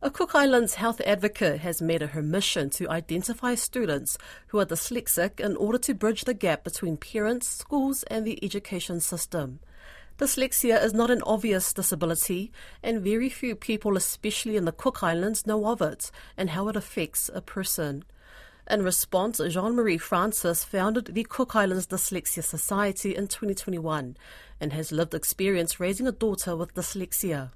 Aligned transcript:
A 0.00 0.10
Cook 0.10 0.32
Islands 0.36 0.74
health 0.74 1.00
advocate 1.00 1.58
has 1.58 1.82
made 1.82 2.02
it 2.02 2.10
her 2.10 2.22
mission 2.22 2.70
to 2.70 2.88
identify 2.88 3.56
students 3.56 4.16
who 4.46 4.60
are 4.60 4.64
dyslexic 4.64 5.40
in 5.40 5.56
order 5.56 5.78
to 5.78 5.92
bridge 5.92 6.22
the 6.22 6.34
gap 6.34 6.62
between 6.62 6.96
parents, 6.96 7.48
schools, 7.48 8.04
and 8.04 8.24
the 8.24 8.38
education 8.44 9.00
system. 9.00 9.58
Dyslexia 10.16 10.80
is 10.80 10.94
not 10.94 11.10
an 11.10 11.20
obvious 11.22 11.72
disability, 11.72 12.52
and 12.80 13.02
very 13.02 13.28
few 13.28 13.56
people, 13.56 13.96
especially 13.96 14.56
in 14.56 14.66
the 14.66 14.72
Cook 14.72 15.02
Islands, 15.02 15.48
know 15.48 15.66
of 15.66 15.82
it 15.82 16.12
and 16.36 16.50
how 16.50 16.68
it 16.68 16.76
affects 16.76 17.28
a 17.34 17.40
person. 17.40 18.04
In 18.70 18.84
response, 18.84 19.40
Jean 19.48 19.74
Marie 19.74 19.98
Francis 19.98 20.62
founded 20.62 21.06
the 21.06 21.24
Cook 21.24 21.56
Islands 21.56 21.88
Dyslexia 21.88 22.44
Society 22.44 23.16
in 23.16 23.26
2021 23.26 24.16
and 24.60 24.72
has 24.72 24.92
lived 24.92 25.14
experience 25.14 25.80
raising 25.80 26.06
a 26.06 26.12
daughter 26.12 26.54
with 26.54 26.74
dyslexia. 26.74 27.50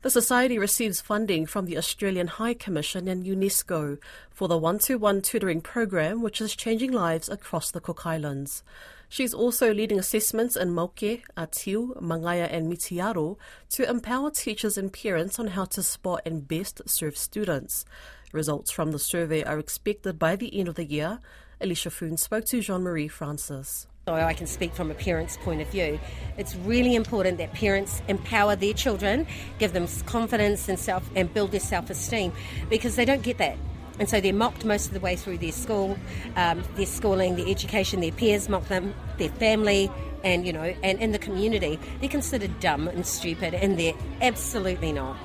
The 0.00 0.10
Society 0.10 0.60
receives 0.60 1.00
funding 1.00 1.44
from 1.44 1.66
the 1.66 1.76
Australian 1.76 2.28
High 2.28 2.54
Commission 2.54 3.08
and 3.08 3.24
UNESCO 3.24 3.98
for 4.30 4.46
the 4.46 4.56
one 4.56 4.78
to 4.80 4.96
one 4.96 5.20
tutoring 5.20 5.60
program, 5.60 6.22
which 6.22 6.40
is 6.40 6.54
changing 6.54 6.92
lives 6.92 7.28
across 7.28 7.72
the 7.72 7.80
Cook 7.80 8.06
Islands. 8.06 8.62
She's 9.08 9.34
also 9.34 9.74
leading 9.74 9.98
assessments 9.98 10.54
in 10.54 10.68
Mauke, 10.68 11.22
Atiu, 11.36 12.00
Mangaia, 12.00 12.46
and 12.48 12.72
Mitiaro 12.72 13.38
to 13.70 13.90
empower 13.90 14.30
teachers 14.30 14.78
and 14.78 14.92
parents 14.92 15.40
on 15.40 15.48
how 15.48 15.64
to 15.64 15.82
spot 15.82 16.22
and 16.24 16.46
best 16.46 16.80
serve 16.88 17.16
students. 17.16 17.84
Results 18.30 18.70
from 18.70 18.92
the 18.92 19.00
survey 19.00 19.42
are 19.42 19.58
expected 19.58 20.16
by 20.16 20.36
the 20.36 20.56
end 20.56 20.68
of 20.68 20.76
the 20.76 20.84
year. 20.84 21.18
Alicia 21.60 21.90
Foon 21.90 22.16
spoke 22.16 22.44
to 22.44 22.60
Jean 22.60 22.82
Marie 22.82 23.08
Francis. 23.08 23.88
So 24.08 24.14
I 24.14 24.32
can 24.32 24.46
speak 24.46 24.72
from 24.72 24.90
a 24.90 24.94
parent's 24.94 25.36
point 25.36 25.60
of 25.60 25.68
view. 25.68 26.00
It's 26.38 26.56
really 26.56 26.94
important 26.94 27.36
that 27.36 27.52
parents 27.52 28.00
empower 28.08 28.56
their 28.56 28.72
children, 28.72 29.26
give 29.58 29.74
them 29.74 29.86
confidence 30.06 30.66
and 30.66 30.78
self 30.78 31.06
and 31.14 31.30
build 31.34 31.50
their 31.50 31.60
self-esteem 31.60 32.32
because 32.70 32.96
they 32.96 33.04
don't 33.04 33.20
get 33.20 33.36
that. 33.36 33.58
And 33.98 34.08
so 34.08 34.18
they're 34.18 34.32
mocked 34.32 34.64
most 34.64 34.86
of 34.86 34.94
the 34.94 35.00
way 35.00 35.14
through 35.14 35.36
their 35.36 35.52
school, 35.52 35.98
um, 36.36 36.64
their 36.76 36.86
schooling, 36.86 37.36
their 37.36 37.48
education, 37.48 38.00
their 38.00 38.12
peers 38.12 38.48
mock 38.48 38.66
them, 38.68 38.94
their 39.18 39.28
family, 39.28 39.90
and 40.24 40.46
you 40.46 40.54
know, 40.54 40.74
and 40.82 40.98
in 41.00 41.12
the 41.12 41.18
community, 41.18 41.78
they're 42.00 42.08
considered 42.08 42.60
dumb 42.60 42.88
and 42.88 43.06
stupid, 43.06 43.52
and 43.52 43.78
they're 43.78 43.92
absolutely 44.22 44.90
not. 44.90 45.18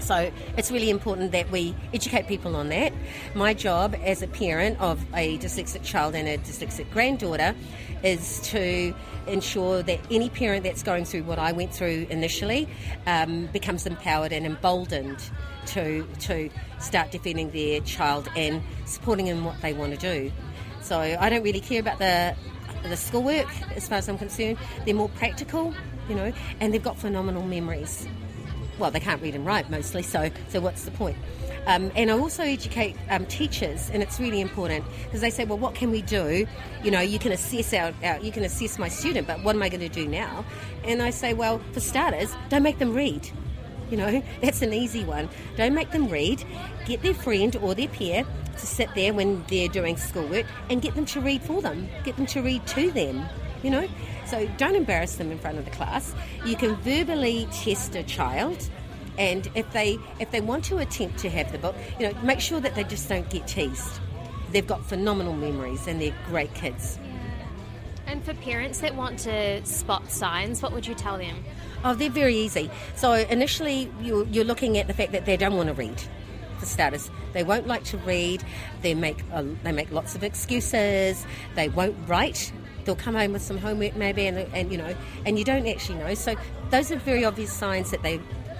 So 0.00 0.30
it's 0.56 0.70
really 0.70 0.90
important 0.90 1.32
that 1.32 1.50
we 1.50 1.74
educate 1.92 2.26
people 2.28 2.56
on 2.56 2.68
that. 2.68 2.92
My 3.34 3.54
job 3.54 3.94
as 4.02 4.22
a 4.22 4.26
parent 4.26 4.80
of 4.80 5.04
a 5.14 5.38
dyslexic 5.38 5.82
child 5.84 6.14
and 6.14 6.28
a 6.28 6.38
dyslexic 6.38 6.90
granddaughter 6.90 7.54
is 8.02 8.40
to 8.50 8.94
ensure 9.26 9.82
that 9.82 10.00
any 10.10 10.30
parent 10.30 10.64
that's 10.64 10.82
going 10.82 11.04
through 11.04 11.24
what 11.24 11.38
I 11.38 11.52
went 11.52 11.74
through 11.74 12.06
initially 12.10 12.68
um, 13.06 13.46
becomes 13.52 13.86
empowered 13.86 14.32
and 14.32 14.46
emboldened 14.46 15.18
to 15.66 16.06
to 16.20 16.48
start 16.78 17.10
defending 17.10 17.50
their 17.50 17.80
child 17.80 18.28
and 18.36 18.62
supporting 18.86 19.26
them 19.26 19.44
what 19.44 19.60
they 19.60 19.72
want 19.72 19.92
to 19.92 19.98
do. 19.98 20.32
So 20.80 20.98
I 20.98 21.28
don't 21.28 21.42
really 21.42 21.60
care 21.60 21.80
about 21.80 21.98
the 21.98 22.34
the 22.84 22.96
schoolwork 22.96 23.48
as 23.76 23.88
far 23.88 23.98
as 23.98 24.08
I'm 24.08 24.18
concerned. 24.18 24.56
They're 24.84 24.94
more 24.94 25.08
practical, 25.10 25.74
you 26.08 26.14
know, 26.14 26.32
and 26.60 26.72
they've 26.72 26.82
got 26.82 26.96
phenomenal 26.96 27.42
memories 27.42 28.06
well, 28.78 28.90
they 28.90 29.00
can't 29.00 29.20
read 29.22 29.34
and 29.34 29.44
write 29.44 29.70
mostly, 29.70 30.02
so, 30.02 30.30
so 30.48 30.60
what's 30.60 30.84
the 30.84 30.90
point? 30.92 31.16
Um, 31.66 31.92
and 31.94 32.10
I 32.10 32.18
also 32.18 32.42
educate 32.42 32.96
um, 33.10 33.26
teachers, 33.26 33.90
and 33.90 34.02
it's 34.02 34.18
really 34.18 34.40
important 34.40 34.86
because 35.04 35.20
they 35.20 35.28
say, 35.28 35.44
"Well, 35.44 35.58
what 35.58 35.74
can 35.74 35.90
we 35.90 36.00
do? 36.00 36.46
You 36.82 36.90
know, 36.90 37.00
you 37.00 37.18
can 37.18 37.30
assess 37.30 37.74
our, 37.74 37.92
our, 38.02 38.18
you 38.20 38.32
can 38.32 38.42
assess 38.42 38.78
my 38.78 38.88
student, 38.88 39.26
but 39.26 39.42
what 39.44 39.54
am 39.54 39.62
I 39.62 39.68
going 39.68 39.80
to 39.80 39.88
do 39.88 40.08
now?" 40.08 40.46
And 40.84 41.02
I 41.02 41.10
say, 41.10 41.34
"Well, 41.34 41.60
for 41.72 41.80
starters, 41.80 42.34
don't 42.48 42.62
make 42.62 42.78
them 42.78 42.94
read. 42.94 43.28
You 43.90 43.98
know, 43.98 44.22
that's 44.40 44.62
an 44.62 44.72
easy 44.72 45.04
one. 45.04 45.28
Don't 45.56 45.74
make 45.74 45.90
them 45.90 46.08
read. 46.08 46.42
Get 46.86 47.02
their 47.02 47.14
friend 47.14 47.54
or 47.56 47.74
their 47.74 47.88
peer 47.88 48.24
to 48.58 48.66
sit 48.66 48.88
there 48.94 49.12
when 49.12 49.44
they're 49.48 49.68
doing 49.68 49.96
schoolwork 49.96 50.46
and 50.70 50.80
get 50.80 50.94
them 50.94 51.04
to 51.06 51.20
read 51.20 51.42
for 51.42 51.60
them. 51.62 51.88
Get 52.02 52.16
them 52.16 52.26
to 52.26 52.40
read 52.40 52.66
to 52.68 52.90
them. 52.90 53.28
You 53.62 53.70
know, 53.70 53.88
so 54.26 54.48
don't 54.56 54.76
embarrass 54.76 55.16
them 55.16 55.30
in 55.30 55.38
front 55.38 55.58
of 55.58 55.64
the 55.64 55.70
class. 55.70 56.14
You 56.44 56.56
can 56.56 56.76
verbally 56.76 57.48
test 57.52 57.94
a 57.96 58.02
child 58.02 58.68
and 59.18 59.50
if 59.54 59.70
they 59.72 59.98
if 60.20 60.30
they 60.30 60.40
want 60.40 60.64
to 60.66 60.78
attempt 60.78 61.18
to 61.18 61.30
have 61.30 61.50
the 61.50 61.58
book, 61.58 61.74
you 61.98 62.08
know, 62.08 62.22
make 62.22 62.40
sure 62.40 62.60
that 62.60 62.74
they 62.74 62.84
just 62.84 63.08
don't 63.08 63.28
get 63.28 63.48
teased. 63.48 64.00
They've 64.52 64.66
got 64.66 64.84
phenomenal 64.86 65.34
memories 65.34 65.86
and 65.86 66.00
they're 66.00 66.14
great 66.26 66.54
kids. 66.54 66.98
And 68.06 68.24
for 68.24 68.32
parents 68.32 68.78
that 68.78 68.94
want 68.94 69.18
to 69.20 69.64
spot 69.66 70.10
signs, 70.10 70.62
what 70.62 70.72
would 70.72 70.86
you 70.86 70.94
tell 70.94 71.18
them? 71.18 71.44
Oh, 71.84 71.94
they're 71.94 72.08
very 72.08 72.34
easy. 72.34 72.70
So 72.94 73.12
initially, 73.12 73.92
you're, 74.00 74.24
you're 74.28 74.46
looking 74.46 74.78
at 74.78 74.86
the 74.86 74.94
fact 74.94 75.12
that 75.12 75.26
they 75.26 75.36
don't 75.36 75.56
want 75.56 75.68
to 75.68 75.74
read. 75.74 76.02
For 76.58 76.64
starters, 76.64 77.10
they 77.34 77.44
won't 77.44 77.66
like 77.66 77.84
to 77.84 77.98
read. 77.98 78.42
They 78.82 78.94
make 78.94 79.22
uh, 79.32 79.44
they 79.62 79.72
make 79.72 79.92
lots 79.92 80.14
of 80.14 80.24
excuses. 80.24 81.24
They 81.54 81.68
won't 81.68 81.96
write 82.08 82.50
they'll 82.88 82.96
come 82.96 83.14
home 83.14 83.34
with 83.34 83.42
some 83.42 83.58
homework 83.58 83.94
maybe, 83.96 84.26
and, 84.26 84.38
and 84.38 84.72
you 84.72 84.78
know, 84.78 84.94
and 85.26 85.38
you 85.38 85.44
don't 85.44 85.66
actually 85.68 85.98
know. 85.98 86.14
So 86.14 86.34
those 86.70 86.90
are 86.90 86.96
very 86.96 87.22
obvious 87.22 87.52
signs 87.52 87.90
that 87.90 88.02
they 88.02 88.18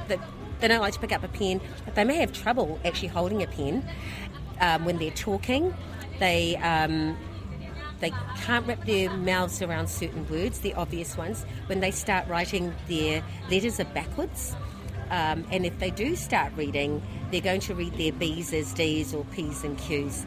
that 0.09 0.21
they 0.61 0.69
don't 0.69 0.83
like 0.83 0.93
to 0.93 1.01
pick 1.01 1.13
up 1.13 1.25
a 1.25 1.29
pen. 1.29 1.63
But 1.87 1.95
they 1.95 2.05
may 2.05 2.17
have 2.17 2.33
trouble 2.33 2.79
actually 2.85 3.09
holding 3.09 3.43
a 3.43 3.47
pen 3.47 3.89
um, 4.61 4.85
when 4.85 4.99
they're 4.99 5.11
talking. 5.13 5.75
They 6.19 6.57
um, 6.57 7.17
they 8.01 8.13
can't 8.43 8.67
wrap 8.67 8.85
their 8.85 9.11
mouths 9.17 9.63
around 9.63 9.89
certain 9.89 10.29
words, 10.29 10.61
the 10.61 10.75
obvious 10.75 11.17
ones. 11.17 11.47
When 11.67 11.81
they 11.81 11.91
start 11.91 12.29
writing, 12.29 12.75
their 12.87 13.25
letters 13.51 13.81
are 13.81 13.87
backwards. 13.87 14.55
Um, 15.11 15.47
and 15.51 15.65
if 15.65 15.79
they 15.79 15.91
do 15.91 16.17
start 16.17 16.53
reading, 16.55 17.03
they're 17.31 17.41
going 17.41 17.63
to 17.63 17.75
read 17.75 17.95
their 17.95 18.13
B's 18.13 18.53
as 18.53 18.75
D's 18.75 19.15
or 19.15 19.25
P's 19.33 19.65
and 19.65 19.79
Q's. 19.79 20.27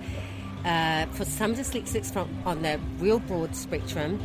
Uh, 0.66 1.06
for 1.08 1.26
some 1.26 1.56
dyslexics 1.56 2.14
from, 2.14 2.30
on 2.46 2.62
the 2.62 2.80
real 3.00 3.20
broad 3.20 3.56
spectrum, 3.56 4.24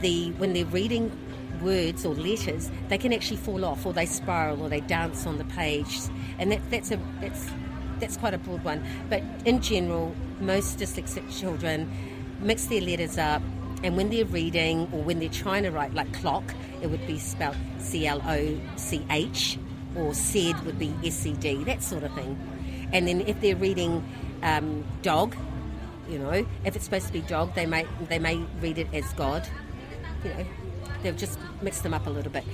the 0.00 0.30
when 0.38 0.54
they're 0.54 0.64
reading 0.66 1.12
words 1.60 2.06
or 2.06 2.14
letters, 2.14 2.70
they 2.88 2.96
can 2.96 3.12
actually 3.12 3.36
fall 3.36 3.64
off, 3.64 3.84
or 3.84 3.92
they 3.92 4.06
spiral, 4.06 4.62
or 4.62 4.70
they 4.70 4.80
dance 4.80 5.26
on 5.26 5.36
the 5.36 5.44
page, 5.44 5.98
and 6.38 6.50
that, 6.50 6.60
that's 6.70 6.90
a 6.90 6.98
that's 7.20 7.46
that's 7.98 8.16
quite 8.16 8.32
a 8.32 8.38
broad 8.38 8.64
one. 8.64 8.82
But 9.10 9.22
in 9.44 9.60
general, 9.60 10.14
most 10.40 10.78
dyslexic 10.78 11.38
children 11.38 11.90
mix 12.40 12.64
their 12.66 12.80
letters 12.80 13.18
up, 13.18 13.42
and 13.82 13.98
when 13.98 14.08
they're 14.08 14.24
reading 14.24 14.88
or 14.92 15.02
when 15.02 15.18
they're 15.18 15.28
trying 15.28 15.64
to 15.64 15.70
write, 15.70 15.92
like 15.92 16.10
clock, 16.14 16.54
it 16.80 16.86
would 16.86 17.06
be 17.06 17.18
spelled 17.18 17.56
C 17.78 18.06
L 18.06 18.22
O 18.26 18.58
C 18.76 19.04
H, 19.10 19.58
or 19.94 20.14
said 20.14 20.58
would 20.64 20.78
be 20.78 20.94
S 21.04 21.26
E 21.26 21.34
D, 21.34 21.64
that 21.64 21.82
sort 21.82 22.04
of 22.04 22.14
thing. 22.14 22.38
And 22.94 23.06
then 23.06 23.20
if 23.20 23.38
they're 23.42 23.56
reading 23.56 24.02
um, 24.42 24.84
dog, 25.02 25.36
you 26.10 26.18
know, 26.18 26.44
if 26.64 26.76
it's 26.76 26.84
supposed 26.84 27.06
to 27.06 27.12
be 27.12 27.20
dog, 27.20 27.54
they 27.54 27.66
may 27.66 27.86
they 28.08 28.18
may 28.18 28.36
read 28.60 28.78
it 28.78 28.88
as 28.92 29.12
God. 29.14 29.48
You 30.24 30.30
know, 30.30 30.46
they've 31.02 31.16
just 31.16 31.38
mixed 31.62 31.82
them 31.82 31.94
up 31.94 32.06
a 32.06 32.10
little 32.10 32.32
bit. 32.32 32.44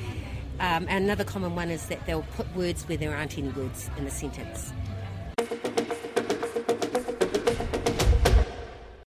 Um, 0.60 0.86
another 0.88 1.24
common 1.24 1.54
one 1.54 1.70
is 1.70 1.86
that 1.86 2.04
they'll 2.06 2.26
put 2.36 2.54
words 2.54 2.88
where 2.88 2.96
there 2.96 3.14
aren't 3.14 3.36
any 3.36 3.48
words 3.48 3.90
in 3.96 4.04
the 4.04 4.10
sentence. 4.10 4.72